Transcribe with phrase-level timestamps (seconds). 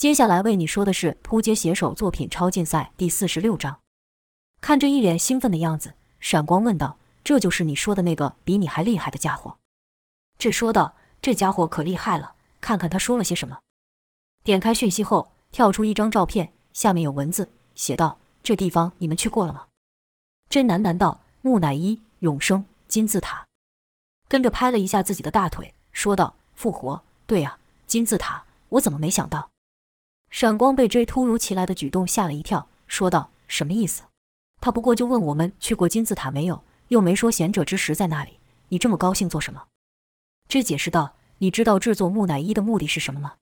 [0.00, 3.80] 接下来为你说的是扑街写手作品超竞赛第四十六章。
[4.62, 9.58] 看着一脸兴奋的样子，闪光问道：“这就是你说的那个比你还厉害的家伙？”
[10.40, 12.32] 这说道：“这家伙可厉害了，
[12.62, 13.58] 看看他说了些什么。”
[14.42, 19.66] 点开讯息后，跳出一张照片，下面有文字写道：“这地方你们去过了吗？”
[20.48, 23.46] 真喃喃道：“木乃伊、永生、金字塔。”
[24.28, 29.50] 跟着拍了一下自己的大腿，说道：“复活，对呀，金字塔，我怎么没想到？”
[30.30, 34.04] 闪光被这突如其来的举动吓了一跳，说道：“什么意思？”
[34.60, 38.38] 他不过就问我们去过金字塔没有，又没说贤者之石在那里。
[38.68, 39.64] 你这么高兴做什么？
[40.48, 43.34] 这解释道：“你知道制作木乃伊的目的是什么吗？”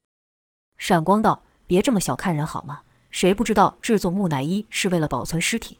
[0.78, 2.82] 闪光道：“别这么小看人好吗？
[3.10, 5.78] 谁不知道制作木乃伊是为了保存尸体？”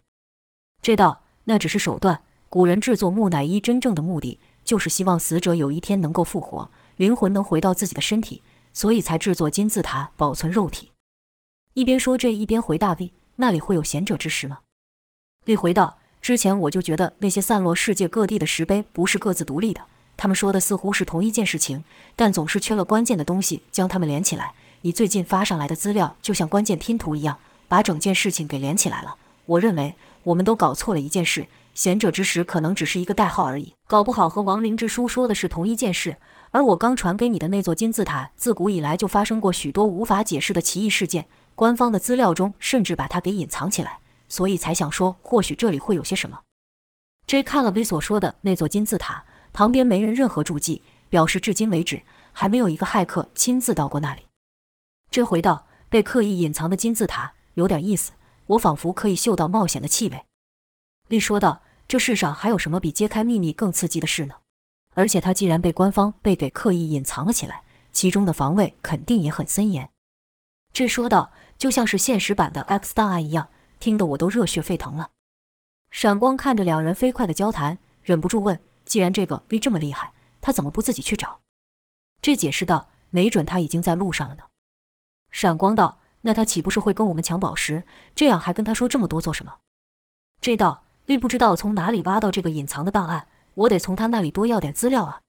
[0.83, 2.23] 这道：“那只是手段。
[2.51, 10.91] 古人制作木乃伊真正的目的，就是希望死者有一天能够复活，灵魂能回到自己的身体，所以才制作金字塔保存肉体。”
[11.79, 14.59] 一边说这一边回大 V：“ 那里会有贤者之石吗？”
[15.47, 19.83] 丽回道：“之前我就觉得那些散落世界各地的石碑不是各自独立的，
[20.17, 21.85] 他们说的似乎是同一件事情，
[22.17, 24.55] 但总是缺了关键的东西将它们连起来。
[24.81, 29.15] 你最近发上来的资料就像关键拼图一样，把整件事情给连起来了。
[29.47, 36.17] 我认为我们都搞错了一件事，贤者之石可能只是一个代号而已，搞不好和亡灵之书说的是同一件事。
[36.51, 41.27] 而我刚传给你的那座金字塔，自古以来就发生过许多无法解释的奇异事件，
[41.59, 43.99] 官方的资料中甚至把它给隐藏起来。”
[44.31, 46.43] 所以才想说，或许这里会有些什么。
[47.27, 54.27] J 看了 V 所说的那座金字塔，旁边没人任何注记，表示至今为止还没有一个骇客亲自到过那里。
[55.11, 58.13] 这回道被刻意隐藏的金字塔有点意思，
[58.49, 60.27] 我仿佛可以嗅到冒险的气味。
[61.09, 64.35] 丽说道：“这世上还有什么比揭开秘密更刺激的事呢？
[64.95, 69.89] 而且它既然被官方被给刻意隐藏了起来，其中的防卫肯定也很森严。”
[70.71, 75.11] 这说道：“就像是现实版的 X 档案一样。”听得我都热血沸腾了。
[75.93, 81.39] 闪光看着两人飞快的交谈，忍不住问：“既然这个 V 这么厉害，他怎么不自己去找？”
[82.21, 84.43] 这解释道：“没准他已经在路上了呢。”
[85.31, 87.85] 闪光道：“那他岂不是会跟我们抢宝石？
[88.17, 89.59] 这样还跟他说这么多做什么？”
[90.43, 95.21] 这道：“V 不知道从哪里挖到这个隐藏的档案，我得从他那里多要点资料啊。”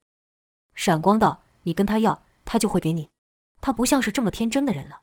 [0.73, 3.09] 闪光道：“你跟他要，他就会给你。
[3.61, 5.01] 他不像是这么天真的人了。”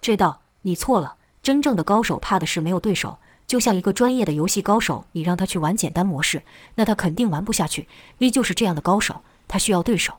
[0.00, 6.42] 这道：“你错了。”真正的高手怕的是没有对手，就像一个专业的游戏高手，你让他去玩简单模式，
[6.74, 7.88] 那他肯定玩不下去。
[8.18, 10.14] V 就是这样的高手，他需要对手。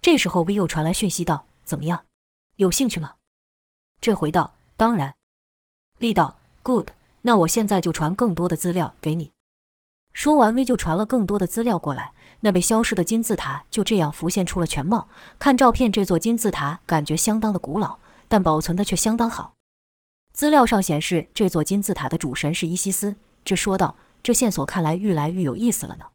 [0.00, 2.04] 这时候 V 又传来讯息道：“怎么样，
[2.56, 3.14] 有兴趣吗？”
[4.00, 5.14] 这回道：“当然。
[5.98, 6.90] ”V 道：“Good，
[7.22, 9.32] 那我现在就传更多的资料给你。”
[10.14, 12.12] 说完，V 就传了更多的资料过来。
[12.40, 15.08] 那被消失的金字塔就这样浮现出了全貌。
[15.40, 19.54] 看照片，这座金字塔感觉相当的古老，但保存的却相当好。
[20.32, 23.16] 资料上显示，这座金字塔的主神是伊西斯。
[23.44, 26.06] 这说道：“这线索看来愈来愈有意思了呢。”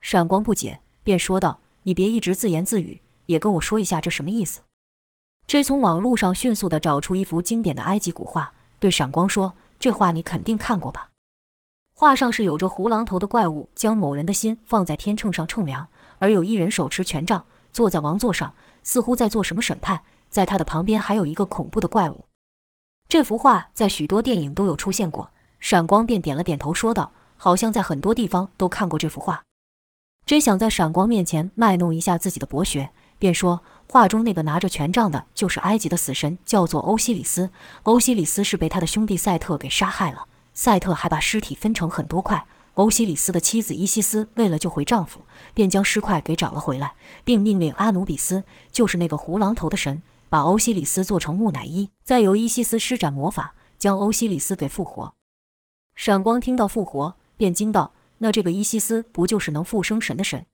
[0.00, 4.60] 闪光不解，便说道：“你别一直自言自语，也跟我说一下这什么意思。”
[5.46, 11.10] 这从网络上迅速地找出一幅经典的埃及古画，对闪光说：“这画你肯定看过吧？
[11.94, 20.02] 画上是有着胡狼头的怪物，将某人的心放在天秤上称量，而有一人手持权杖，坐在王座上，似乎在做什么审判。
[20.34, 22.24] 在他的旁边还有一个恐怖的怪物。”
[23.08, 25.30] 这幅画在许多电影都有出现过，
[25.60, 29.44] 闪光便点了点头，说道：“好像在很多地方都看过这幅画。”
[30.26, 32.90] 真想在闪光面前卖弄一下自己的博学，
[33.20, 37.50] 便说：“画中那个拿着权杖的，就是埃及的死神，叫做欧西里斯。
[37.84, 42.44] 欧西里斯是被他的兄弟赛特给杀害了，赛特还把尸体分成很多块。
[42.74, 45.20] 欧西里斯的妻子伊西斯为了救回丈夫，
[45.52, 50.02] 便将尸块给找了回来，并命令阿努比斯，就是那个胡狼头的神。”
[50.34, 55.14] 把欧西里斯做成木乃伊，再由伊西斯施展魔法，将欧西里斯给复活。
[55.94, 60.44] 闪光听到复活，便惊道：“那这个伊西斯不就是能复生神的神？”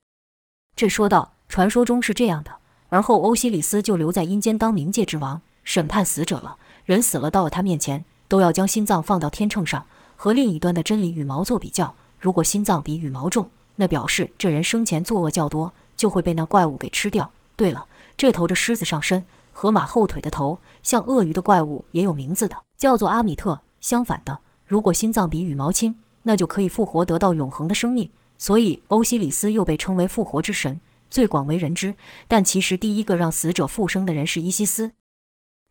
[0.77, 2.57] 这说道：“传说中是这样的。
[2.89, 6.57] 而后欧西里斯就留在阴间当冥界之王，审判死者了。
[6.85, 11.95] 人死了到了他面前，都要将心脏放到天秤上，和另一端的真理羽毛做比较。
[12.19, 17.31] 如果心脏比羽毛重，那表示这人生前作恶较多，就会被那怪物给吃掉。
[17.55, 23.61] 对了，这头着狮子上身。”河马后腿的头像鳄鱼的怪物也有名字的，叫做阿米特。
[23.79, 28.09] 相反的，如果心脏比羽毛轻，那就可以复活，得到永恒的生命。
[28.37, 31.95] 所以欧西里斯又被称为复活之神，最广为人知。
[32.27, 34.93] 但其实第一个让死者复生的人是伊西斯。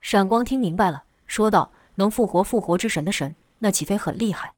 [0.01, 4.55] 闪光听明白了，说道：“能复活复活之神的神，那岂非很厉害？”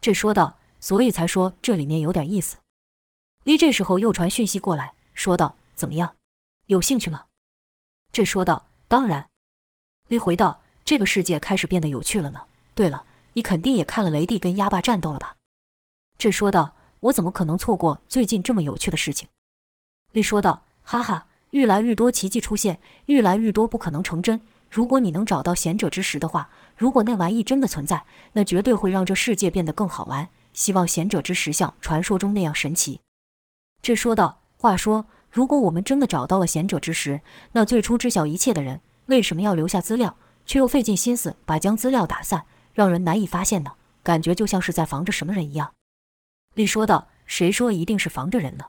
[0.00, 2.58] 这说道：“所以才说这里面有点意思。
[3.44, 6.14] ”V 这时候又传讯息过来，说道：“怎么样，
[6.66, 7.24] 有兴趣吗？”
[8.14, 9.28] 这说道：“当然。”
[10.06, 12.42] 李回道：“这个世界开始变得有趣了呢。
[12.72, 15.34] 对了，你肯定也看了雷帝跟鸭爸战斗了吧？”
[16.16, 19.28] 这说道：“我怎么可能错过最近这么有趣的事情？”
[20.14, 24.40] 李说道：“哈哈，愈来愈多奇迹出现，愈来愈多不可能成真。
[24.70, 30.28] 如果你能找到贤者之石的话，如果那玩意真的存在，那绝对会让这世界变得更好玩。
[30.52, 33.00] 希望贤者之石像传说中那样神奇。”
[33.82, 37.20] 这说道：“话说，如果我们真的找到了贤者之石，
[37.50, 40.16] 那最初知晓一切的人为什么要留下资料，
[40.46, 43.72] 却又费尽心思把将资料打散，让人难以发现呢？
[44.04, 45.72] 感觉就像是在防着什么人一样。”
[46.54, 48.66] 李说道：“谁说一定是防着人呢？”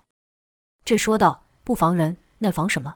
[0.84, 2.96] 这说道：“不防人，那防什么？”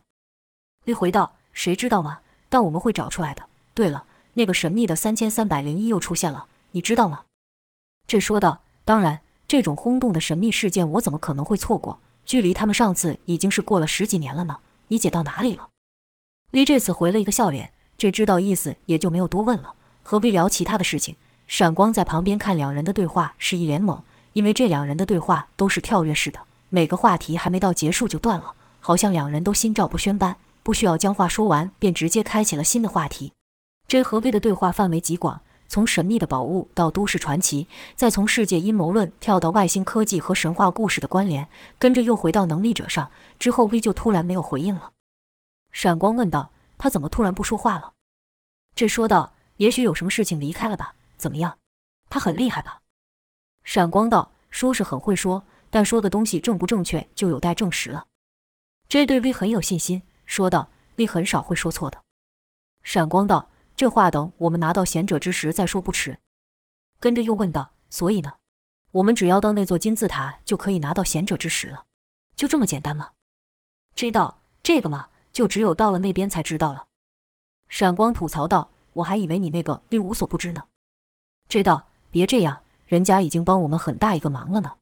[0.85, 2.21] 李回道：“谁知道吗？
[2.49, 3.43] 但我们会找出来的。
[3.75, 7.25] 对了，那个神秘的三千三百零一又出现了，你知道吗？”
[8.07, 11.99] 这说道：“当然，这种轰动的神秘事件，我怎么可能会错过？
[12.29, 14.57] 距离他们上次已经是过了十几年了呢。
[14.89, 15.69] 你姐到哪里了？”
[16.53, 19.73] 李这次回了一个笑脸，这知道意思也就没有多问了，
[20.03, 21.15] 何必聊其他的事情？
[21.47, 24.01] 闪光在旁边看两人的对话是一脸懵。
[24.33, 33.33] 因为这两人的对话都是跳跃式的，每个话题还没到结束就断了，好像两人都心照不宣般，不需要将话说完便直接开启了新的话题。
[33.87, 43.11] 这和贝的对话范围极广，从神秘的宝物到都市传奇，再从世界阴谋论跳到外星科技和神话故事的关联，跟着又回到能力者上。
[43.37, 44.91] 之后 V 就突然没有回应了。
[45.71, 46.49] 闪光问道
[46.79, 47.93] ：“他怎么突然不说话了？”
[48.73, 50.95] 这说道：“也许有什么事情离开了吧？
[51.17, 51.59] 怎么样？
[52.09, 52.79] 他很厉害吧？”
[53.63, 58.07] 闪光道：“说是很会说，但说的东西正不正确就有待证实了。”
[58.89, 61.99] 这对 V 很有信心，说道：“V 很少会说错的。”
[62.81, 63.48] 闪光道
[63.79, 66.19] ：“这话等我们拿到贤者之石再说不迟。”
[66.99, 68.33] 跟着又问道：“所以呢？
[68.91, 71.85] 我们只要到那座金字塔就可以拿到贤者之石了？
[72.35, 73.11] 就这么简单吗？”
[73.95, 76.87] 知道这个嘛，就只有到了那边才知道了。
[77.69, 80.65] 闪光吐槽道：“我还以为你那个 V 无所不知呢。”
[81.47, 82.63] 知道别这样。
[82.85, 84.73] 人家已经帮我们很大一个忙了呢。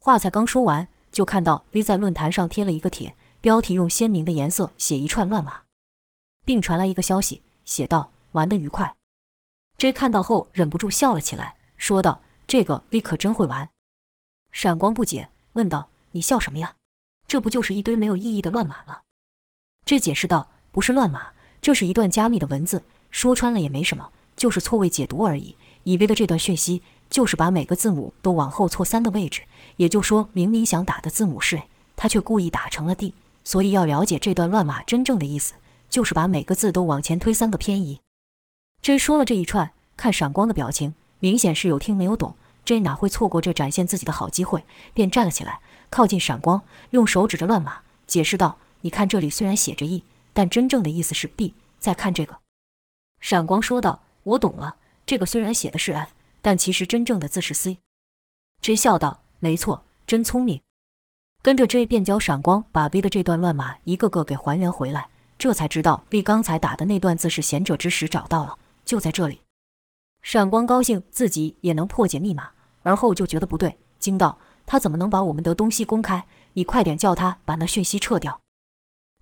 [0.00, 5.62] 话才刚说完，就看到 V 在论坛上贴了一个帖，标题用鲜明的颜色写一串乱码，
[6.44, 8.96] 并传来一个消息，写道：“玩得愉快。
[9.76, 13.68] ”J 看到后忍不住笑了起来，说道：“这个 V 可真会玩。”
[14.50, 16.76] 闪光不解，问道：“你笑什么呀？
[17.26, 19.02] 这不就是一堆没有意义的乱码吗
[19.84, 25.54] ？”J 解释道：“不是乱码，这是一段加密的文字，说穿了也没什么，就是错位解读而已。
[25.84, 29.40] 以为的这段讯息。”就是把每个字母都往后错三的位置，
[29.76, 31.62] 也就说明明想打的字母是
[31.96, 33.14] 他却故意打成了 D。
[33.44, 35.54] 所以要了解这段乱码真正的意思，
[35.88, 38.00] 就是把每个字都往前推三个偏移。
[38.82, 42.34] J 说了这一串，看闪光的表情，明显是有听没有懂。
[42.64, 51.54] J 哪会错过这展现自己的好机会，便站了起来，靠近闪光，用手指着乱码，解释道：“你看这里虽然写着 E，但真正的意思是 B。
[51.78, 52.38] 再看这个。”
[53.20, 54.76] 闪光说道：“我懂了，
[55.06, 57.78] 这个虽然写的是 F。”但其实真正的字是 C。
[58.62, 60.60] J 笑道：“没错，真聪明。”
[61.42, 65.08] 跟着 J 便教闪光把 V 的这段乱码一个个给还原回来，
[65.38, 69.40] 这才知道 V 刚才打的那段字是贤者之石找到了，就在这里。
[70.20, 72.50] 闪光高兴自己也能破解密码，
[72.82, 74.36] 而后就觉得不对，惊道
[74.66, 76.26] ：“他怎么能把我们的东西公开？
[76.54, 78.40] 你快点叫他把那讯息撤掉。”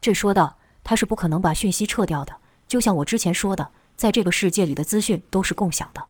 [0.01, 2.35] 这说道：“他是不可能把讯息撤掉的，
[2.67, 6.09] 就像我之前说的，在这个世界里的资讯都是共享的。”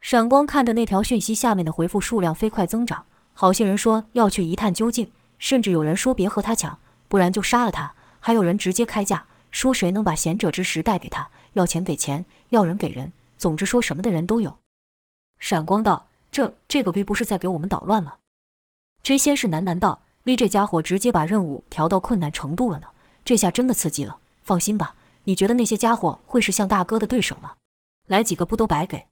[0.00, 3.04] 闪光看着那条讯息下面的回复数量飞快增长，
[3.34, 7.94] 好些人说要去一探究竟，甚至有人说别和他抢，不然就杀了他。
[8.20, 14.56] 还有人直接开价，说谁能把贤者之石带给他，要钱给钱，要人给人，总之说什么的人都有。
[15.38, 18.16] 闪光道：“这这个 V 不是在给我们捣乱吗？”
[19.02, 22.88] 真先是喃喃道：“V 这家伙直接把任务调到困难程度了呢，
[23.24, 24.18] 这下真的刺激了。
[24.42, 24.94] 放心吧，
[25.24, 27.52] 你觉得那些家伙会是向大哥的对手吗？
[28.06, 29.06] 来几个不都白给？”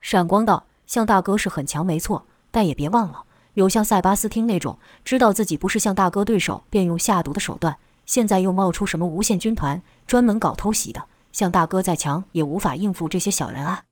[0.00, 7.76] 闪光道：“向大哥是很强，没错，但也别忘了，有像塞巴斯汀那种知道自己不是向大哥对手便用下毒的手段，
[8.10, 11.06] 现在又冒出什么无限军团，专门搞偷袭的。
[11.30, 13.84] 像大哥再强也无法应付这些小人啊。”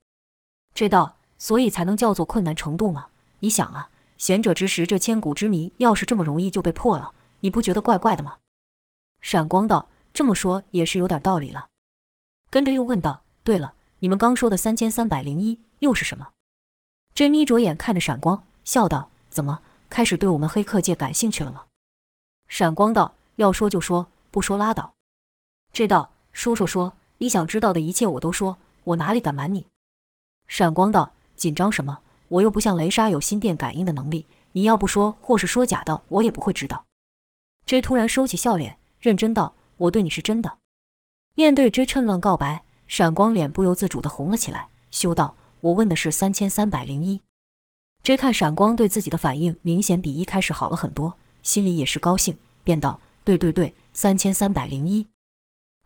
[0.75, 3.07] 这道，所以才能叫做困难程度吗？
[3.39, 8.39] 你想啊，贤者之石这千古之谜，要是这么容易就被破了，你不觉得怪怪的吗？
[9.21, 11.69] 闪光道：“这么说也是有点道理了。”
[12.51, 16.27] 跟着又问道：“对了，你们刚说的三千三百零一？”又是什么？
[17.13, 21.63] 真眯着眼看着闪光，笑道：“怎么开始对我们黑客界感兴趣了吗？”
[22.49, 24.93] 闪光道：“要说就说，不说拉倒。”
[25.71, 29.65] 这道：“叔叔说，你想知道的一切我都说，我哪里敢瞒你？”
[30.47, 31.99] 闪光道：“紧张什么？
[32.27, 36.85] 我又不像雷莎有心电感应的能力，你要不说或是说假的，我也不会知道。
[37.65, 40.57] ”J 突然收起笑脸，认真道：“我对你是真的。”
[41.35, 42.63] 面对 J 趁乱告白。
[42.87, 47.21] 闪光脸不由自主地红了起来，羞道：“我问的是三千三百零一。”
[48.01, 55.07] 这看闪光对自己的反应明显比一开始好了很多，心里也是高兴，便道：“对对对，三千三百零一。”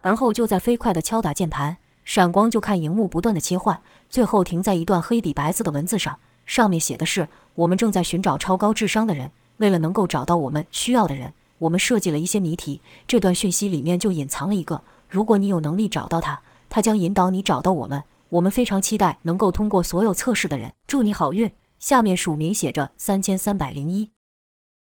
[0.01, 12.81] 而后就在飞快地敲打键盘，闪光就看荧幕不断的切换，最后停在一段黑底白字的文字上，上面写的是：“我们正在寻找超高智商的人，为了能够找到我们需要的人，我们设计了一些谜题。
[13.07, 18.03] 这段讯息里面就隐藏了一个，如果你有能力找到他，他将引导你找到我们。
[18.29, 24.09] 我们非常期待能够通过所有测试的人，祝你好运。”下面署名写着三千三百零一。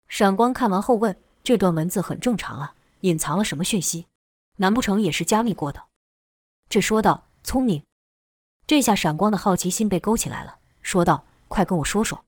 [0.09, 4.07] 闪光看完后问：“这段文字很正常啊，隐藏了什么讯息？
[4.57, 5.85] 难不成也是加密过的？”
[6.69, 7.85] 这说道：“聪明。”
[8.67, 12.25] 这下闪光的好奇心被勾起来了，说道：“快跟我说说。”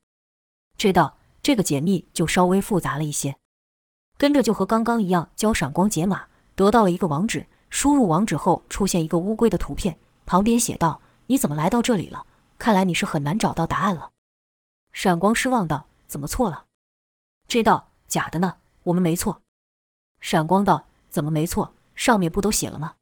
[0.77, 3.37] 这道：“这个解密就稍微复杂了一些。”
[4.19, 7.47] 跟着就和刚刚一样，教闪光解码，得到了一个网址。
[7.71, 12.27] 输入网址后，出现一个乌龟的图片，旁边写道：“你怎么来到这里了？
[12.59, 14.11] 看来你是很难找到答案了。”
[14.93, 16.67] 闪光失望道：“怎么错了？”
[17.49, 19.43] 这道：“假的呢，我们没错。”
[20.21, 21.75] 闪光道：“怎么没错？
[21.95, 22.95] 上面不都写了吗？”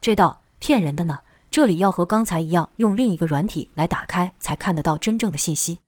[0.00, 1.20] 这道：“骗人的呢，
[1.50, 5.80] 这里要和刚才一样，用另一个软体来打开，才看得到真正的信息。”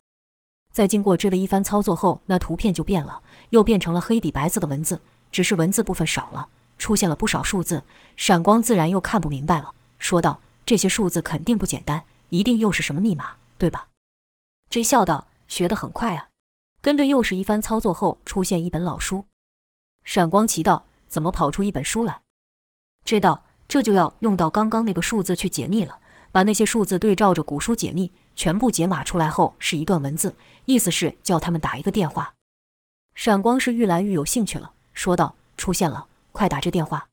[0.72, 5.00] 在经过这的一番操作后，那图片就变了，又变成了黑底白字的文字，
[5.32, 7.82] 只是文字部分少了，出现了不少数字。
[8.16, 13.88] 闪光自然又看不明白了，说道：“这些数字肯定不简单，一定又是什么密码，对吧？”
[14.70, 16.28] 这笑道：“学得很快啊！”
[16.80, 19.24] 跟着又是一番操作后，出现一本老书。
[20.04, 22.22] 闪光奇道：“怎么跑出一本书来
[23.04, 25.98] 这道：“这就要用到刚刚那个数字去解密了。
[26.30, 32.34] 把那些数字对照着古书解密，全部解码出来后是一段文字，意思是叫他们打一个电话。”
[33.16, 37.08] 闪光是愈来愈有兴趣了，说道：“出现了，快打这电话。”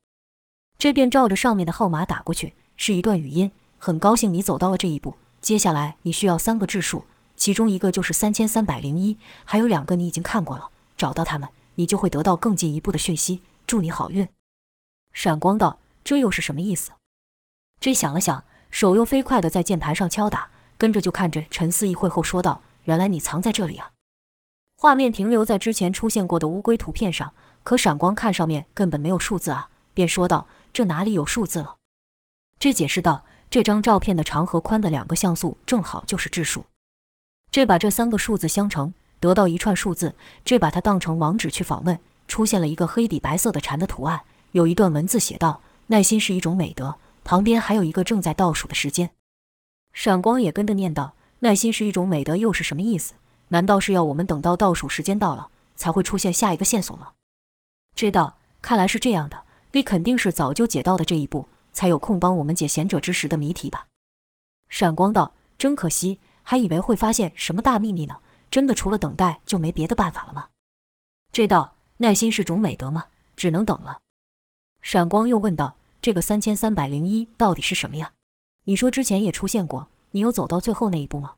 [0.78, 7.04] 这便照着上面的号码打过去，是一段语音：“很高兴你走到了这一步，接下来你需要三个质数。”
[7.36, 10.70] 其中一个就是三千三百零一，还有两个你已经看过了。
[10.96, 13.42] 找到他们，你就会得到更进一步的讯息。
[13.66, 14.26] 祝你好运。
[15.12, 16.92] 闪光道：“这又是什么意思？”
[17.80, 23.92] 这想了想，手又飞快地在键盘上敲打，跟着就看着，沉思一会后说道：“原来你藏在这里啊！”
[24.78, 31.76] 画面停留在之前出现过的乌龟图片上，可闪光看上面根本没有数字啊，便说道：“这哪里有数字了？”
[32.60, 36.64] 这解释道：“这张照片的长和宽的两个像素正好就是质数。”
[37.50, 40.14] 这把这三个数字相乘，得到一串数字。
[40.44, 41.98] 这把它当成网址去访问，
[42.28, 44.22] 出现了一个黑底白色的蝉的图案，
[44.52, 49.10] 有一段文字写道：“耐心是一种美德。”旁边还有一个正在倒数的时间。
[49.92, 53.14] 闪光也跟着念道：“耐心是一种美德，又是什么意思？
[53.48, 57.12] 难道是要我们等到倒数时间到了，才会出现下一个线索吗？”
[57.96, 59.42] 知道，看来是这样的。
[59.72, 63.86] 你肯定是早就解到的这一步，才有空帮我们解贤者之石的谜题吧？
[64.68, 68.20] 闪光道：“真可惜。”还以为会发现什么大秘密呢？
[68.52, 70.50] 真的除了等待就没别的办法了吗？
[71.32, 73.06] 这道耐心是种美德吗？
[73.34, 73.98] 只能等了。
[74.80, 78.12] 闪光又问道：“这个三千三百零一到底是什么呀？
[78.62, 81.34] 你说之前也出现过，你有走到最后那一步吗？”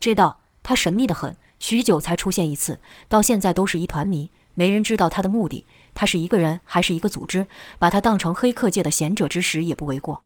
[0.00, 5.64] 这道他神秘的很，许久才出现一次，到现在都是一团谜，没人知道他的目的。
[5.94, 7.46] 他是一个人还是一个组织？
[7.78, 10.24] 把他当成黑客界的贤者之石也不为过。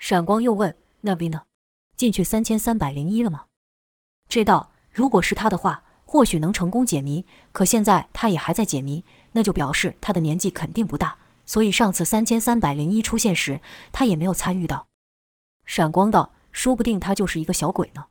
[0.00, 1.42] 闪光又问：“那边呢？”
[1.96, 3.44] 进去三千三百零一了吗？
[4.28, 7.24] 这道如果是他的话，或许能成功解谜。
[7.52, 11.18] 可现在他也还在解谜，那就表示他的年纪肯定不大。
[11.44, 14.86] 所以上次三千三百零一出现时，他也没有参与到。
[15.64, 18.06] 闪光道：“说不定他就是一个小鬼呢。”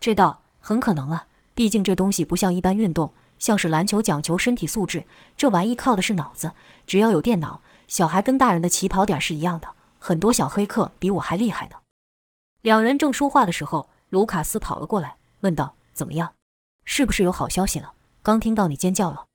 [0.00, 5.04] 这道很可能啊，毕竟这东西不像一般运动，像是篮球讲求身体素质，
[5.36, 6.52] 这玩意靠的是脑子。
[6.86, 9.68] 只要有电脑，小孩跟大人的起跑点是一样的。
[9.98, 11.76] 很多小黑客比我还厉害呢。
[12.62, 16.34] 两人正说话的时候，卢卡斯跑了过来，问道：“怎么样？
[16.84, 17.94] 是不是有好消息了？
[18.22, 19.26] 刚听到你尖叫了。”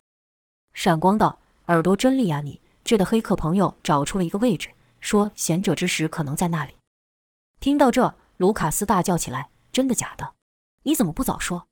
[0.73, 2.39] 闪光道：“耳朵真利啊！
[2.39, 4.69] 你这的黑客朋友找出了一个位置，
[5.01, 6.75] 说贤者之石可能在那里。”
[7.59, 10.35] 听到这，卢卡斯大叫起来：“真的假的？
[10.83, 11.67] 你怎么不早说？”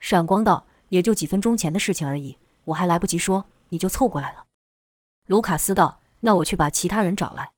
[0.00, 4.46] 闪光道：“也就几分钟前的事情而已，我还来不及说，你就凑过来了。”
[5.28, 7.52] 卢卡斯道：“那我去把其他人找来。”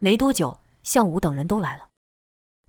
[0.00, 1.89] 没多久，向武等人都来了。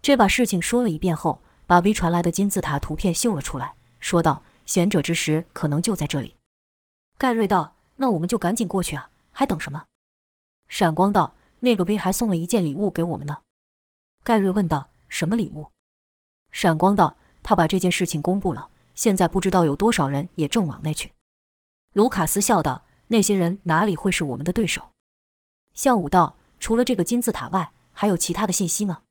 [0.02, 6.36] 这把事情说了一遍后，把 V 传来的金字塔图片秀了出来，说道：“贤者之石可能就在这里。”
[7.20, 9.86] 盖瑞道：“那我们就赶紧过去啊，还等什么？”
[10.68, 13.38] 闪光道：“那个 V 还送了一件礼物给我们呢。”
[14.24, 15.70] 盖瑞问道：“什么礼物？”
[16.52, 21.14] 闪光道：“他把这件事情公布了，现在不知道有多少人也正往那去。”
[21.94, 24.90] 卢卡斯笑道：“那些人哪里会是我们的对手？”
[25.76, 29.04] 向武道：“除了这个金字塔外，还有其他的信息吗？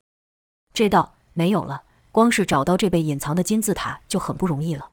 [0.73, 4.91] 这道没有了，光是找到这被隐藏的金字塔就很不容易了。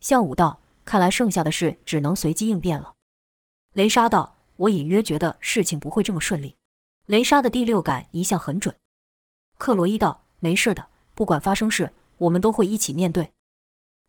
[0.00, 2.94] 向武道，看来剩下的事只能随机应变了。
[3.74, 6.56] 雷莎道，我隐约觉得事情不会这么顺利。
[7.06, 8.74] 雷莎的第六感一向很准。
[9.56, 13.32] 克罗伊道，没事的，不管发生事，我们都会一起面对。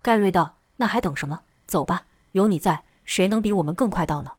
[0.02, 1.42] 盖瑞道，那还等什么？
[1.66, 4.32] 走吧，有你在，谁能比我们更快到呢？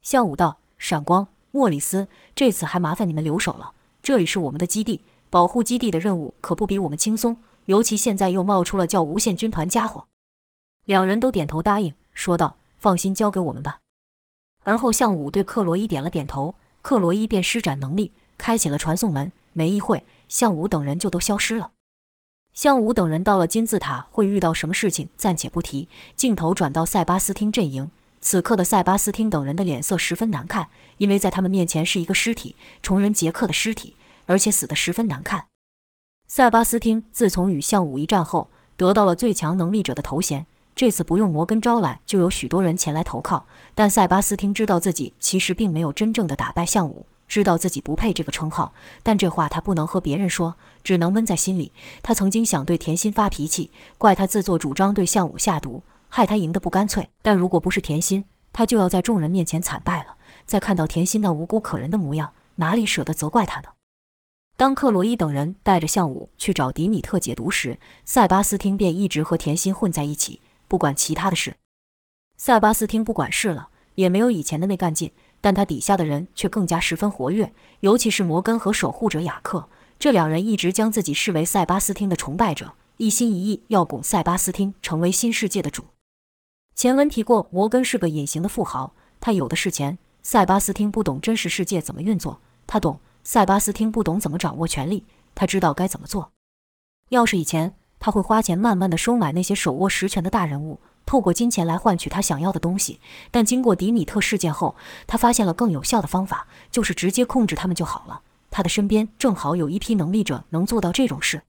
[0.00, 3.74] 向武道，闪光，莫里斯，这次还麻烦你们留守了。
[4.02, 10.04] 这里是我们的基地，保护基地的任务可不比我们轻松，尤其现在又冒出了叫无限军团家伙。
[10.84, 13.78] 两人都点头答应，说道：“放心，交给我们吧。”
[14.64, 19.32] 而后向武对克罗伊点了点头，克罗伊便施展能力，开启了传送门。
[19.54, 21.70] 没一会，向武等人就都消失了。
[22.52, 25.88] 向武等人到了金字塔，会遇到什么事情暂且不提。
[26.14, 35.46] 镜头转到塞巴斯汀阵营，此刻的塞巴斯汀等人的脸色十分难看，因为在他们面前是一个尸体，虫人杰克的尸体，而且死得十分难看。
[36.26, 43.46] 塞巴斯汀自从与向武一战后，得到了最强能力者的头衔，这次不用摩根招揽，就有许多人前来投靠。
[43.74, 47.06] 但塞巴斯汀知道自己其实并没有真正的打败向武。
[47.28, 51.72] 知道自己不配这个称号，但这话他不能和别人说，只能闷在心里。
[52.02, 57.08] 他曾经想对甜心发脾气，怪他自作主张对向武下毒，害他赢得不干脆。
[57.22, 60.16] 但如果不是甜心，他就要在众人面前惨败了。
[60.44, 63.68] 再看到甜心那无辜可人的模样，哪里舍得责怪他呢？
[64.56, 71.56] 当克罗伊等人带着向武去找迪米特解毒时，塞巴斯汀便一直和甜心混在一起，不管其他的事。
[72.36, 75.12] 塞巴斯汀不管事了，也没有以前的那干劲。
[75.40, 79.68] 但他底下的人却更加十分活跃，尤其是摩根和守护者雅克，
[79.98, 85.86] 这两人一直将自己视为塞巴斯汀的崇拜者，一心一意要拱塞巴斯汀成为新世界的主。
[86.76, 89.98] 前文提过，摩根是个隐形的富豪，他有的是钱。
[90.22, 96.32] 塞巴斯汀不懂真实世界怎么运作，他懂；塞巴斯汀不懂怎么掌握权力，他知道该怎么做。
[97.10, 100.80] 要是以前，他会花钱慢慢的收买那些手握实权的大人物。
[101.04, 108.22] 透过金钱来换取他想要的东西，但经过迪米特事件后，他发现了更有效的方法，就是直接控制他们就好了。
[108.50, 111.42] 他的身边正好有一批能力者能做到这种事。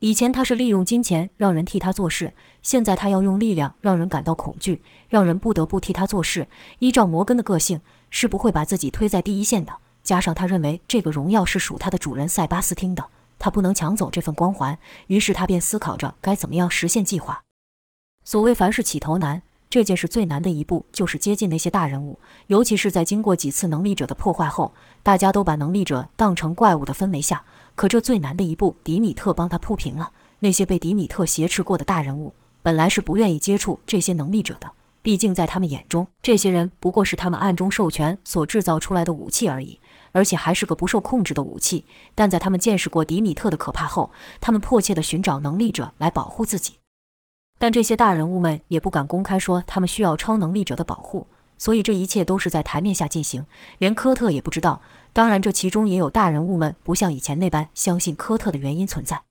[0.00, 6.46] 以前他是利用金钱让人替他做事，现在他要用力量让人感到恐惧，让人不得不替他做事。
[6.80, 9.72] 依照摩根的个性，是不会把自己推在第一线的。
[10.06, 13.04] 加上他认为这个荣耀是属他的主人塞巴斯汀的，
[13.40, 17.42] 他不能抢走这份光环，于是他便思考着该怎么样实现计划。
[18.24, 27.44] 所谓凡事起头难，这件事最难的一步就是接近那些大人物，尤其是在经过几次能力者的破坏后，大家都把能力者当成怪物的氛围下。
[27.74, 30.12] 可这最难的一步，迪米特帮他铺平了。
[30.38, 34.70] 那些被迪米特挟持过的大人物，本来是不愿意接触这些能力者的，
[35.02, 39.80] 毕竟在他们眼中，这些人不过是他们暗中授权所制造出来的武器而已，
[40.16, 41.84] 而且还是个不受控制的武器。
[42.14, 46.76] 但在他们见识过迪米特的可怕后，他们迫切地寻找能力者来保护自己。
[47.58, 51.26] 但这些大人物们也不敢公开说他们需要超能力者的保护，
[51.58, 53.44] 所以这一切都是在台面下进行，
[53.76, 54.80] 连科特也不知道。
[55.12, 59.22] 当然，这其中也有大人物们不像以前那般相信科特的原因存在。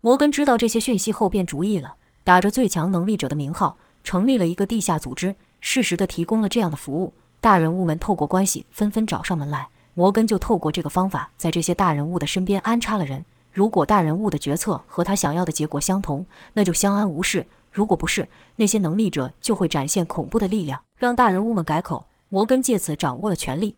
[0.00, 7.14] 摩根知道这些讯息后，便主意了，打着最强能力者的名号，成立了一个地下组织，适时的提供了这样的服务。
[7.40, 13.24] 大人物们透过关系纷纷找上门来，摩根就透过这个方法，在这些大人物的身边安插了人。
[13.52, 22.06] 如果大人物的决策和他想要的结果相同，那就相安无事；如果不是，那些能力者就会展现恐怖的力量，让大人物们改口。
[22.28, 23.76] 摩根借此掌握了权力。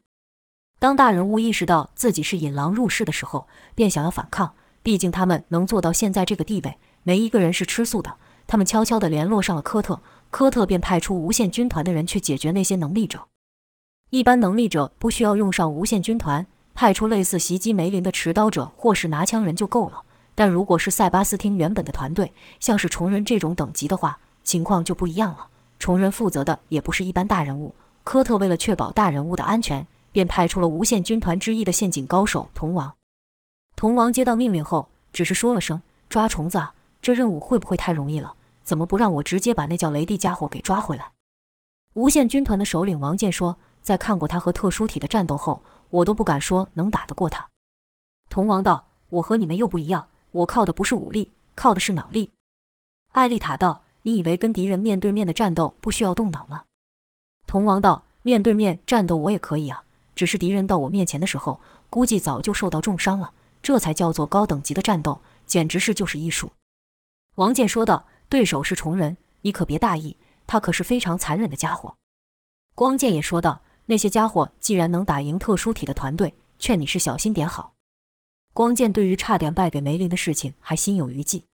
[0.78, 4.54] 当大人物意识到自己是引狼入室的时候，便想要反抗。
[4.82, 8.14] 毕竟他们能做到现在这个地位，没一个人是吃素的。
[8.46, 10.00] 他们悄悄地联络上了科特，
[10.30, 13.26] 科特便派出无限军团的人去解决那些能力者。
[14.10, 16.46] 一般能力者不需要用上无限军团。
[16.74, 20.02] 派出类似袭击梅林的持刀者或是拿枪人就够了，
[20.34, 25.48] 但如果是塞巴斯汀原本的团队，像是虫人这种等级的话，情况就不一样了。
[25.78, 32.92] 虫人负责的也不是一般大人物，科特为了确保大人物的安全，便派出了无限军团之一的陷阱高手铜王。
[33.74, 38.34] 铜王接到命令后，只是说了声“抓虫子啊”，这任务会不会太容易了？
[38.62, 41.12] 怎么不让我直接把那叫雷帝家伙给抓回来？
[41.94, 45.62] 无限军团的首领王健说，在看过他和特殊体的战斗后。
[45.88, 47.48] 我都不敢说能打得过他。
[48.28, 52.32] 童王道：“我和你们又不一样，我靠的不是武力，靠的是脑力。”
[53.14, 56.64] 艾丽塔道：“你以为跟敌人面对面的战斗不需要动脑吗？”
[57.46, 59.84] 童王道：“面对面战斗我也可以啊，
[60.16, 66.50] 只是敌人到我面前的时候，估计早就受到重伤了，这才叫做高等级的战斗，简直是就是艺术。”
[67.36, 70.16] 王健说道：“对手是虫人，你可别大意，
[70.48, 71.94] 他可是非常残忍的家伙。”
[72.74, 73.62] 光剑也说道。
[73.86, 77.74] 那些家伙既然能打赢特殊体的团队，劝你是小心点好。
[78.52, 81.44] 光剑对于差点败给梅林的事情还心有余悸。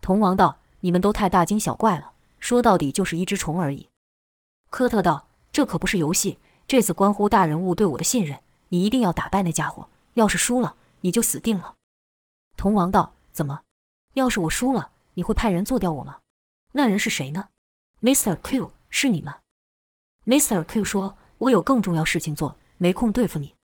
[0.00, 3.88] 童王道：“你们都太大惊小怪了，说到底就是一只虫而已。”
[4.70, 9.88] 科特道：“这可不是游戏，这次关乎大人物对我的信任，你一定要打败那家伙。
[10.14, 11.76] 要是输了，你就死定了。”
[12.56, 13.60] 童王道：“怎么？
[14.14, 16.18] 要是我输了，你会派人做掉我吗？
[16.72, 17.50] 那人是谁呢
[18.00, 18.36] ？”Mr.
[18.42, 19.36] Q 是你吗
[20.24, 20.64] ？Mr.
[20.64, 23.54] Q 说：“我有更重要事情做，没空对付你。”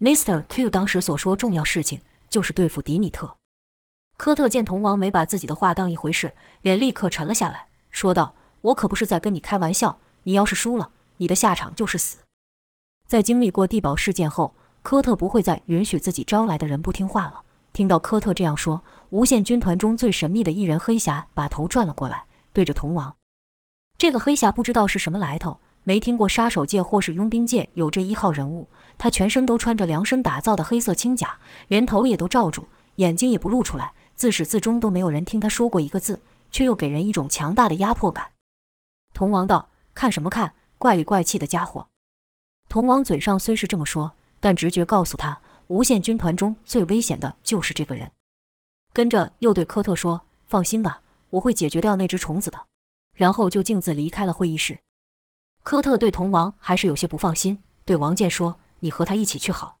[0.00, 0.44] Mr.
[0.48, 3.36] Q 当时所说重要事情就是对付迪米特。
[4.16, 9.98] 科特见童王没把自己的话当一回事，脸立刻沉了下来，说道：“我可不是在跟你开玩笑。
[10.24, 12.18] 你要是输了，你的下场就是死。”
[13.06, 17.42] 在经历过地堡事件后，科特不会再允许自己招来的人不听话了。
[17.72, 23.14] 听到科特这样说，无限军团中最神秘的一人黑侠把头转了过来，对着童王。
[23.96, 25.60] 这个黑侠不知道是什么来头。
[25.88, 28.66] 没听过杀手界或是佣兵界有这一号人物，
[28.98, 36.18] 他全身都穿着量身打造的黑色轻甲，连头也都罩住，眼睛也不露出来，自始至终都没有人听他说过一个字，
[36.50, 38.32] 却又给人一种强大的压迫感。
[39.14, 41.86] 童王道：“看什么看，怪里怪气的家伙。”
[42.68, 48.10] 童王嘴上虽是这么说，但直觉告诉他，无限军团中最危险的就是这个人。
[48.92, 52.58] 跟着又对科特说：“放心吧，我会解决掉那只虫子的。”
[53.14, 54.80] 然后就径自离开了会议室。
[55.66, 59.78] 科特对童王还是有些不放心，对王健说：“你和他一起去好。”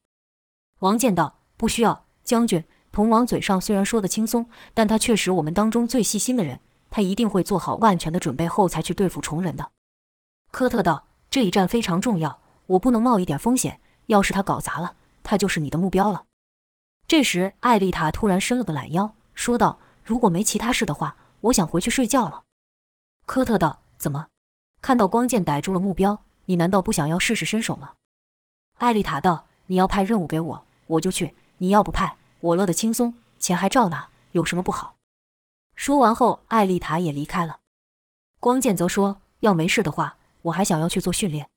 [0.82, 2.64] 王健道：“不需要，将军。
[2.90, 6.58] 童王嘴上虽然说的轻松，但他确实我们当中最细心的人，
[6.90, 9.70] 他一定会做好万全的准备后才去对付虫人的。”
[10.50, 13.80] 科特道：“这一战非常重要，我不能冒一点风险。
[14.06, 16.24] 要是他搞砸了，他就是你的目标了。”
[17.06, 22.42] 这时，艾丽塔突然伸了个懒腰，说道：“如果没其他事的话，我想回去睡觉了。”
[23.24, 24.26] 科特道：“怎么？”
[24.86, 27.94] 看到光剑逮住了目标，你难道不想要试试身手吗？
[28.78, 34.94] 艾丽塔道：“你要派任务给我，我就去；你要不派，我乐得轻松，钱还照拿，有什么不好？”
[35.74, 37.58] 说完后，艾丽塔也离开了。
[38.38, 41.48] 光剑则说：“要没事的话，我还想要去做训练。”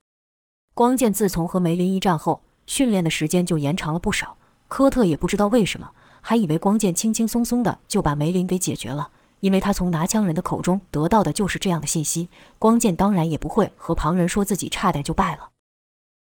[0.73, 4.37] 光剑自从和梅林一战后，训练的时间就延长了不少。
[4.67, 9.11] 科特也不知道为什么，还以为光剑轻轻松松的就把梅林给解决了。
[9.39, 15.51] 因为他从拿枪人的口中得到的就是这样的信息，光剑当然也不会和旁人说自己差点就败了。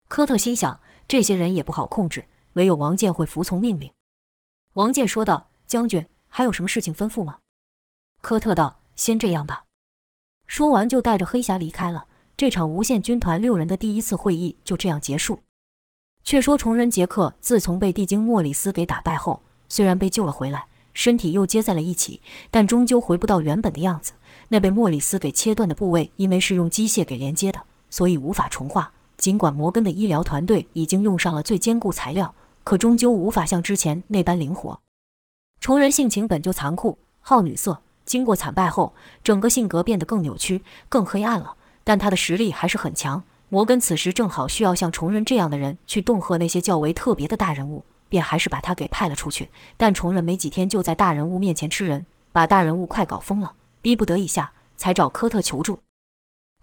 [0.07, 3.91] 科特心想，这些人也不好控制，唯有王健会服从命令。
[4.73, 7.39] 王健说道：“将军，还有什么事情吩咐吗？”
[8.21, 9.63] 科特道：“先这样吧。”
[10.45, 12.07] 说完就带着黑侠离开了。
[12.37, 15.39] 这场无限军团六人的第一次会议就这样结束。
[16.23, 20.67] 却说虫人杰克自从被地精莫里斯给打败后，虽然被救了回来。
[20.95, 24.13] 身体又接在了一起，但终究回不到原本的样子。
[24.47, 28.91] 那被莫里斯给切断的部位，因为是用机械给连接的，所以无法重化。
[29.17, 34.79] 尽管摩根的医疗团队已经用上了最坚固材料，可终究无法像之前那般灵活。
[35.59, 41.55] 虫人性情本就残酷，好女色，经过惨败后，整个性格变得更扭曲、更黑暗了。
[41.83, 43.23] 但他的实力还是很强。
[43.49, 47.83] 摩根此时正好需要像虫人这样的人去恫吓那些较为特别的大人物。
[48.09, 55.79] 便还是把他给派了出去，但虫人没几天就在大人物面前吃人，把大人物快搞疯了，逼不得已下才找科特求助。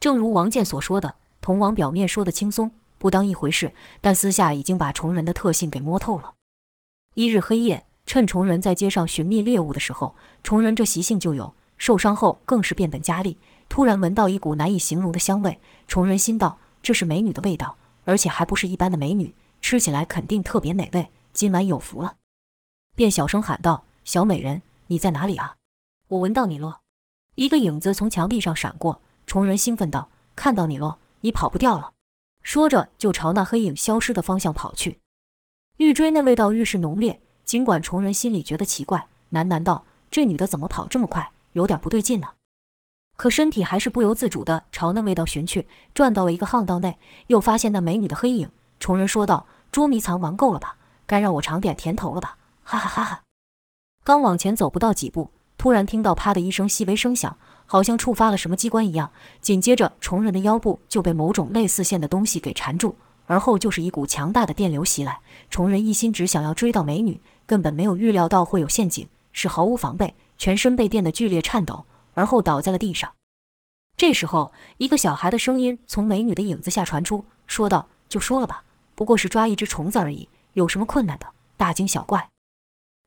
[0.00, 6.34] 正如王健所说的，童王表面说的轻松，不当一回事，但私下已经把虫人的特性给摸透了。
[7.14, 13.36] 一日黑夜，趁虫人在街上寻觅猎物的时候，虫人这习性就有，受伤后更是变本加厉。
[13.68, 21.08] 突然闻到一股难以形容的香味，虫人心道：这是美女的味道，而且还不是一般的美女，吃起来肯定特别美味。
[21.32, 22.16] 今晚有福了，
[22.94, 25.56] 便小声喊道：“小美人，你在哪里啊？
[26.08, 26.80] 我闻到你了。”
[27.36, 31.92] 一个影子从墙壁上闪过，虫人兴奋道：“看到你了，你跑不掉了。”
[32.42, 34.98] 说着就朝那黑影消失的方向跑去。
[35.78, 41.32] 愈追那味道愈是浓烈，尽管虫人心里觉得奇怪，喃喃道：“这女的怎么跑这么快？
[41.52, 42.28] 有点不对劲呢。”
[43.16, 48.50] 可身体还是不由自主地朝那味道寻去，转到了一个巷道内，又发现那美女的黑影。
[48.78, 50.76] 虫人说道：“捉迷藏玩够了吧？”
[51.12, 52.38] 该让我尝点甜头了吧！
[52.62, 53.20] 哈哈哈哈！
[54.02, 59.12] 刚往前走不到几步，突然听到啪的一声细微声响，好像触发了什么机关一样。
[59.42, 62.96] 紧接着，虫人的腰部就被某种类似线的东西给缠住，
[63.26, 65.20] 而后就是一股强大的电流袭来。
[65.50, 73.12] 虫人一心只想要追到美女，根本没有预料到会有陷阱，是毫无防备，全身被电得剧烈颤抖，而后倒在了地上。
[73.98, 81.26] 这时候，一个小孩的声音从美女的影子下传出，说道：“就说了吧，不过是抓一只虫子而已。”有什么困难的？
[81.56, 82.28] 大惊小怪。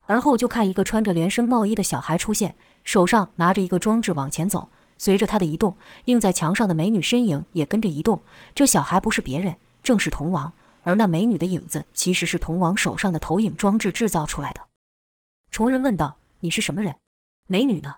[0.06, 2.54] 而后就看一个穿着连身帽衣的小孩出现，
[2.84, 4.68] 手上拿着一个装置往前走。
[4.98, 8.22] 随着他的移动，映在墙上的美女身影也跟着移动。
[8.54, 10.52] 这小孩不是别人，正是童王。
[10.84, 14.60] 而那美女的影子其实是童王手上的投影装置制造出来的。
[15.50, 16.94] 虫人问道：“你是什么人？
[17.48, 17.96] 美女呢？”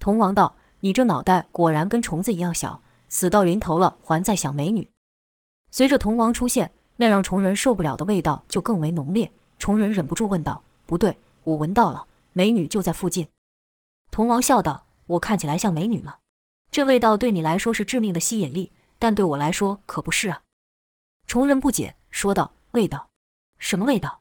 [0.00, 4.90] 童王道：“你这脑袋果然跟虫子一样小，死到临头了还在想美女。”
[5.70, 6.72] 随着童王出现，
[7.02, 9.32] 那让虫人受不了的味道就更为浓烈。
[9.58, 13.26] 虫人忍不住问道：“不对，我闻到了，美女就在附近。”
[14.12, 16.18] 童王笑道：“我看起来像美女吗？
[16.70, 20.42] 这味道对你来说是致命的吸引力，但对我来说可不是啊。”
[21.26, 23.08] 虫人不解说道：“味道？
[23.58, 24.20] 什么味道？”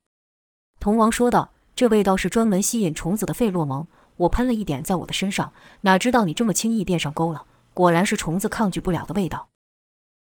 [0.82, 3.86] 童王说道：“这味道是专门吸引虫子的费洛蒙。
[4.18, 7.46] 我喷了一点在我的身上，哪知道你这么轻易变上钩了。
[7.76, 9.50] 果然是虫子抗拒不了的味道。”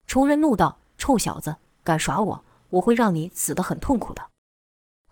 [0.06, 4.22] 虫人怒道：“臭小子，敢耍我，我会让你死得很痛苦的。”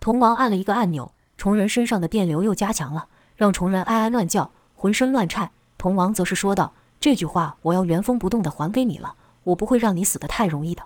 [0.01, 5.51] 童王按了一个按钮，虫人身上的电流又加强了，让虫人哀哀乱叫，浑身乱颤。
[5.77, 10.83] 童王则是说道：“这句话我要原封不动地还给你了，我不会让你死得太容易的。”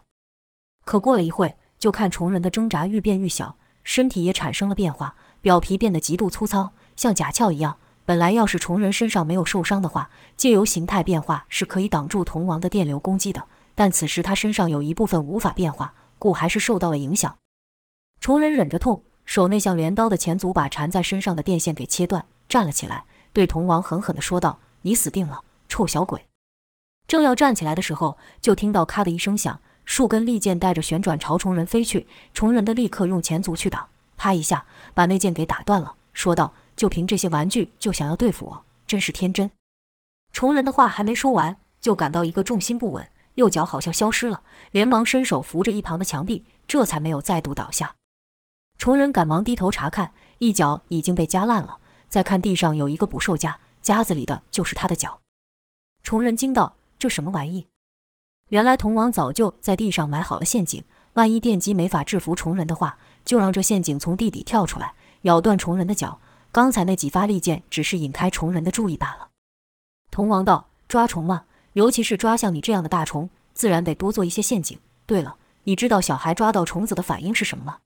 [0.85, 7.77] 可过了一会，就看虫人的挣扎愈变愈小，身体也产生了变化，表皮变得极度粗糙，像甲壳一样。
[8.05, 13.45] 本来要是虫人身上没有受伤的话，借由形态变化是可以挡住童王的电流攻击的。
[13.75, 17.37] 但此时他身上有一部分无法变化，故还是受到了影响。
[18.21, 26.25] 虫人忍着痛，手内像镰刀的前足把缠在身上的电线给切断，站了起来，对童王狠狠地说道：“你死定了，臭小鬼！”
[27.09, 29.59] 正要站起来的时候，就听到咔的一声响。
[29.83, 39.51] 数根利剑带着旋转朝虫人飞去，虫人的立刻用前足去挡，啪一下把那剑给打断了，说道：“就凭这些玩具就想要对付我，真是天真。”
[40.31, 43.05] 虫人的话还没说完，就感到一个重心不稳，
[43.35, 47.95] 右脚好像消失了，连忙伸手扶着一旁的墙壁，这才没有再度倒下。
[48.77, 51.77] 虫人赶忙低头查看，一脚已经被夹烂了，
[52.09, 55.19] 再看地上有一个捕兽夹，夹子里的就是他的脚。
[56.03, 57.67] 虫人惊道：“这什么玩意？”
[58.49, 66.19] 原来童王早就在地上埋好了陷阱，万一电击没法制服虫人的话，就让这陷阱从地底跳出来，咬断虫人的脚。
[66.51, 69.29] 刚才那几发利剑只是引开虫人的注意罢了。
[70.11, 74.79] 童王道：“抓虫吗，尤其是抓像你这样的大虫，自然得多做一些陷阱。
[75.05, 77.77] 对了，你知道小孩抓到虫子的反应是什么吗？”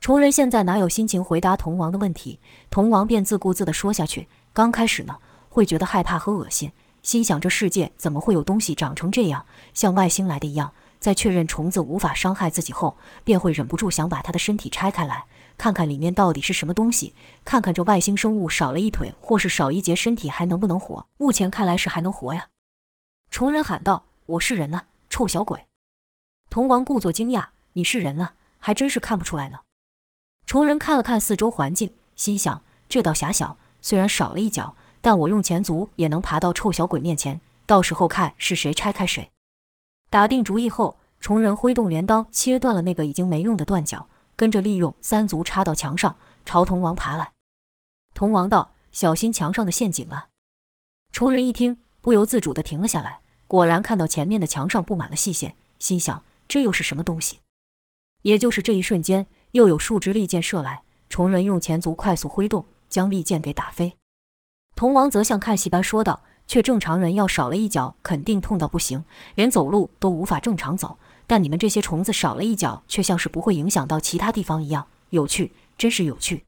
[0.00, 5.18] 虫人现在哪有心情回答童王的问题，童王便自顾自地说下去：“刚开始呢，
[5.48, 9.44] 会觉得害怕和恶心。”心想：这世界怎么会有东西长成这样，
[9.74, 10.72] 像外星来的一样？
[10.98, 15.24] 在确认虫子无法伤害自己后，便会忍不住想把它的身体拆开来，
[15.56, 21.06] 看看里面到底是什么东西，看看这外星生物少了一腿或是少一截身体还能不能活？
[21.16, 22.48] 目前看来是还能活呀！
[23.30, 25.66] 虫人喊道：“我是人啊，臭小鬼！”
[26.50, 28.34] 童王故作惊讶：“你是人啊？
[28.58, 29.60] 还真是看不出来呢。”
[30.46, 34.76] 虫人看了看四周环境，心想：这道狭小，虽然少了一角。
[35.02, 39.30] 但我用前足也能爬到臭小鬼面前，到时候看是谁拆开谁。
[40.10, 47.32] 打定主意后，虫人挥动镰刀切断了那个已经没用的断脚，跟着利用三足插到墙上，朝童王爬来。
[48.12, 50.28] 童王道：“小心墙上的陷阱啊！”
[51.12, 53.20] 虫人一听，不由自主地停了下来。
[53.46, 57.38] 果然看到前面的墙上布满了细线，心想：这又是什么东西？
[58.22, 63.96] 也就是这一瞬间，又有数支利箭射来，虫人用前足快速挥动，将利箭给打飞。
[64.76, 70.98] 童王则像看戏般说道：“却正常人要少了一脚，肯定痛到不行，连走路都无法正常走。
[71.26, 76.44] 但你们这些虫子少了一脚，却像是不会影响到其他地方一样，有趣，真是有趣。”